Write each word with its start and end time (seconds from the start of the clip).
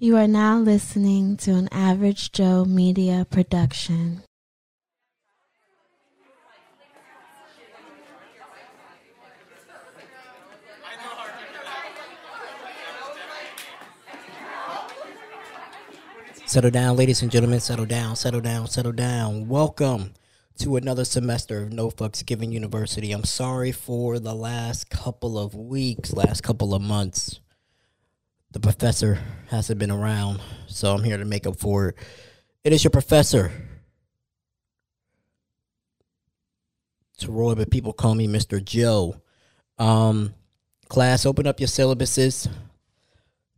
You 0.00 0.16
are 0.16 0.28
now 0.28 0.58
listening 0.58 1.36
to 1.38 1.54
an 1.54 1.68
Average 1.72 2.30
Joe 2.30 2.64
Media 2.64 3.26
production. 3.28 4.22
Settle 16.46 16.70
down, 16.70 16.96
ladies 16.96 17.20
and 17.22 17.32
gentlemen. 17.32 17.58
Settle 17.58 17.84
down, 17.84 18.14
settle 18.14 18.40
down, 18.40 18.68
settle 18.68 18.92
down. 18.92 19.48
Welcome 19.48 20.14
to 20.60 20.76
another 20.76 21.04
semester 21.04 21.62
of 21.62 21.72
No 21.72 21.90
Fucks 21.90 22.24
Given 22.24 22.52
University. 22.52 23.10
I'm 23.10 23.24
sorry 23.24 23.72
for 23.72 24.20
the 24.20 24.36
last 24.36 24.90
couple 24.90 25.36
of 25.36 25.56
weeks, 25.56 26.12
last 26.12 26.42
couple 26.42 26.72
of 26.72 26.82
months. 26.82 27.40
The 28.50 28.60
professor 28.60 29.18
hasn't 29.48 29.78
been 29.78 29.90
around, 29.90 30.40
so 30.66 30.94
I'm 30.94 31.04
here 31.04 31.18
to 31.18 31.24
make 31.24 31.46
up 31.46 31.58
for 31.58 31.88
it. 31.88 31.96
It 32.64 32.72
is 32.72 32.82
your 32.82 32.90
professor. 32.90 33.52
Roy, 37.26 37.54
but 37.54 37.70
people 37.70 37.92
call 37.92 38.14
me 38.14 38.26
Mr. 38.26 38.64
Joe. 38.64 39.20
Um, 39.78 40.34
class, 40.88 41.26
open 41.26 41.46
up 41.46 41.60
your 41.60 41.66
syllabuses. 41.66 42.48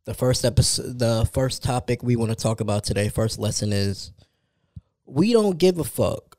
The 0.07 0.15
first 0.15 0.45
episode, 0.45 0.99
the 0.99 1.29
first 1.33 1.63
topic 1.63 2.03
we 2.03 2.17
want 2.17 2.31
to 2.31 2.37
talk 2.37 2.61
about 2.61 2.85
today, 2.85 3.09
first 3.09 3.39
lesson 3.39 3.73
is 3.73 4.13
we 5.05 5.33
don't 5.33 5.59
give 5.59 5.79
a 5.79 5.85
fuck 5.85 6.39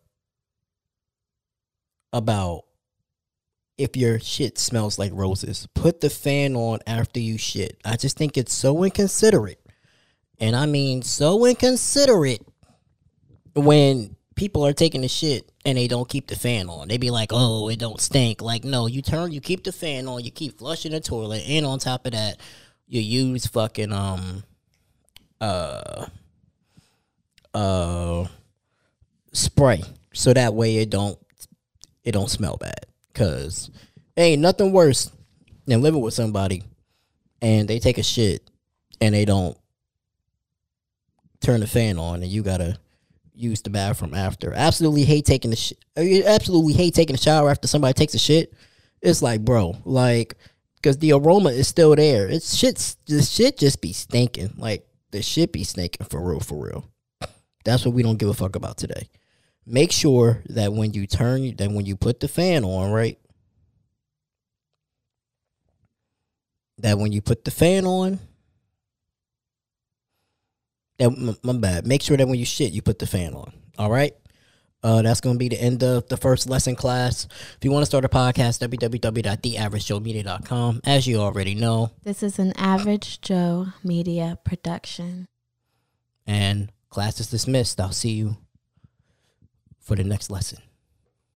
about 2.12 2.64
if 3.82 3.98
your 3.98 4.20
shit 4.20 4.58
smells 4.58 5.00
like 5.00 5.12
roses. 5.14 5.68
Put 5.74 6.02
the 6.02 6.10
fan 6.10 6.56
on 6.56 6.80
after 6.86 7.20
you 7.20 7.38
shit. 7.38 7.80
I 7.84 7.96
just 7.96 8.18
think 8.18 8.38
it's 8.38 8.54
so 8.54 8.84
inconsiderate. 8.84 9.60
And 10.40 10.56
I 10.56 10.66
mean 10.66 11.02
so 11.02 11.46
inconsiderate 11.46 12.46
when 13.56 14.16
people 14.36 14.66
are 14.66 14.74
taking 14.74 15.02
the 15.02 15.08
shit 15.08 15.52
and 15.66 15.78
they 15.78 15.88
don't 15.88 16.10
keep 16.10 16.28
the 16.28 16.36
fan 16.36 16.70
on. 16.70 16.88
They 16.88 16.98
be 16.98 17.12
like, 17.12 17.30
"Oh, 17.32 17.70
it 17.70 17.80
don't 17.80 18.02
stink." 18.02 18.42
Like, 18.42 18.64
no, 18.64 18.88
you 18.88 19.02
turn, 19.02 19.32
you 19.32 19.42
keep 19.42 19.64
the 19.64 19.72
fan 19.72 20.08
on, 20.08 20.24
you 20.24 20.32
keep 20.32 20.58
flushing 20.58 20.92
the 20.92 21.00
toilet, 21.00 21.44
and 21.48 21.66
on 21.66 21.78
top 21.78 22.06
of 22.06 22.14
that, 22.14 22.38
you 22.88 23.02
use 23.02 23.46
fucking 23.48 23.92
um 23.92 24.44
uh 25.40 26.06
uh 27.54 28.26
spray 29.34 29.82
so 30.14 30.34
that 30.34 30.54
way 30.54 30.78
it 30.78 30.90
don't 30.90 31.18
it 32.04 32.12
don't 32.12 32.30
smell 32.30 32.58
bad 32.58 32.81
cuz 33.14 33.70
ain't 34.18 34.42
nothing 34.42 34.72
worse 34.72 35.12
than 35.66 35.82
living 35.82 36.02
with 36.02 36.14
somebody 36.14 36.64
and 37.42 37.68
they 37.68 37.80
take 37.80 37.98
a 37.98 38.04
shit 38.04 38.50
and 39.00 39.16
they 39.16 39.26
don't 39.26 39.58
turn 41.42 41.60
the 41.60 41.68
fan 41.68 41.98
on 41.98 42.22
and 42.22 42.32
you 42.32 42.44
got 42.44 42.58
to 42.58 42.78
use 43.34 43.62
the 43.62 43.70
bathroom 43.70 44.14
after. 44.14 44.54
Absolutely 44.54 45.04
hate 45.04 45.26
taking 45.26 45.50
the 45.50 45.58
shit. 45.58 45.84
Uh, 45.98 46.24
absolutely 46.26 46.74
hate 46.74 46.94
taking 46.94 47.16
a 47.16 47.20
shower 47.20 47.50
after 47.50 47.68
somebody 47.68 47.94
takes 47.94 48.14
a 48.14 48.20
shit. 48.20 48.54
It's 49.02 49.22
like, 49.22 49.44
bro, 49.44 49.78
like 49.84 50.36
because 50.76 50.98
the 50.98 51.14
aroma 51.14 51.50
is 51.50 51.68
still 51.68 51.96
there. 51.96 52.28
It's 52.28 52.56
shit's 52.56 52.96
the 53.08 53.22
shit 53.22 53.58
just 53.58 53.82
be 53.82 53.94
stinking. 53.94 54.54
Like 54.58 54.86
the 55.12 55.22
shit 55.22 55.52
be 55.52 55.64
stinking 55.64 56.06
for 56.08 56.22
real, 56.22 56.40
for 56.40 56.66
real. 56.66 56.86
That's 57.64 57.86
what 57.86 57.94
we 57.94 58.04
don't 58.04 58.18
give 58.18 58.30
a 58.30 58.34
fuck 58.34 58.56
about 58.56 58.78
today. 58.78 59.10
Make 59.66 59.92
sure 59.92 60.42
that 60.50 60.74
when 60.74 60.94
you 60.94 61.06
turn, 61.08 61.56
that 61.58 61.72
when 61.72 61.86
you 61.86 61.96
put 61.96 62.20
the 62.20 62.28
fan 62.28 62.64
on, 62.64 62.92
right? 62.92 63.18
That 66.80 66.98
when 66.98 67.12
you 67.12 67.22
put 67.22 67.46
the 67.46 67.52
fan 67.52 67.86
on, 67.86 68.20
that 70.98 71.38
my, 71.44 71.54
bad. 71.54 71.86
Make 71.86 72.02
sure 72.02 72.18
that 72.18 72.28
when 72.28 72.40
you 72.40 72.46
shit, 72.46 72.72
you 72.74 72.82
put 72.82 72.98
the 73.00 73.06
fan 73.08 73.34
on. 73.36 73.54
All 73.78 73.90
right. 73.92 74.16
Uh, 74.84 75.04
that's 75.04 75.22
going 75.22 75.36
to 75.36 75.40
be 75.40 75.48
the 75.48 75.62
end 75.62 75.84
of 75.84 76.08
the 76.08 76.18
first 76.18 76.50
lesson 76.50 76.76
class. 76.76 77.28
If 77.56 77.64
you 77.64 77.72
want 77.72 77.84
to 77.84 77.86
start 77.86 78.04
a 78.04 78.10
podcast, 78.10 78.68
www.theaveragejoemedia.com. 78.68 80.82
As 80.84 81.06
you 81.06 81.18
already 81.18 81.54
know, 81.54 81.92
This 82.04 82.24
is 82.24 82.40
an 82.40 82.52
Average 82.58 83.22
Joe 83.22 83.68
Media 83.84 84.40
production. 84.44 85.28
and 86.26 86.72
class 86.90 87.20
is 87.20 87.28
dismissed. 87.28 87.80
I'll 87.80 87.92
see 87.92 88.14
you 88.14 88.38
for 89.82 89.96
the 89.96 90.04
next 90.04 90.30
lesson. 90.30 90.60